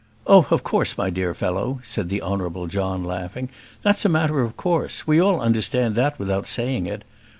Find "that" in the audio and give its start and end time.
5.93-6.17